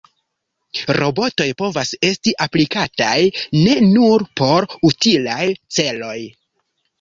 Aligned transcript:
Robotoj 0.97 1.45
povas 1.59 1.91
esti 2.09 2.33
aplikataj 2.45 3.19
ne 3.59 3.77
nur 3.91 4.27
por 4.43 4.67
utilaj 4.91 5.45
celoj. 5.79 6.17